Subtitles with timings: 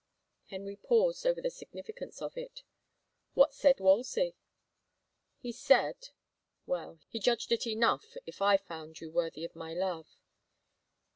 [0.47, 2.63] Henry paused over the significance of it.
[3.35, 4.35] "What said Wolsey?""
[5.43, 6.09] He said—
[6.65, 10.17] well, he judged it enough if I found you worthy of my love."